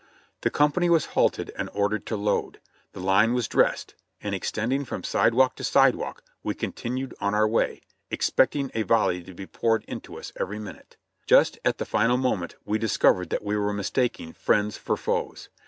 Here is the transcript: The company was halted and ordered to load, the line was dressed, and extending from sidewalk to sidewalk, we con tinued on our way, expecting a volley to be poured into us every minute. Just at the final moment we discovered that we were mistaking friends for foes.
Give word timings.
The 0.41 0.49
company 0.49 0.89
was 0.89 1.05
halted 1.13 1.51
and 1.55 1.69
ordered 1.75 2.07
to 2.07 2.17
load, 2.17 2.59
the 2.91 2.99
line 2.99 3.35
was 3.35 3.47
dressed, 3.47 3.93
and 4.19 4.33
extending 4.33 4.83
from 4.83 5.03
sidewalk 5.03 5.55
to 5.57 5.63
sidewalk, 5.63 6.23
we 6.41 6.55
con 6.55 6.71
tinued 6.71 7.13
on 7.21 7.35
our 7.35 7.47
way, 7.47 7.81
expecting 8.09 8.71
a 8.73 8.81
volley 8.81 9.21
to 9.21 9.35
be 9.35 9.45
poured 9.45 9.85
into 9.85 10.17
us 10.17 10.33
every 10.35 10.57
minute. 10.57 10.97
Just 11.27 11.59
at 11.63 11.77
the 11.77 11.85
final 11.85 12.17
moment 12.17 12.55
we 12.65 12.79
discovered 12.79 13.29
that 13.29 13.43
we 13.43 13.55
were 13.55 13.73
mistaking 13.73 14.33
friends 14.33 14.75
for 14.75 14.97
foes. 14.97 15.49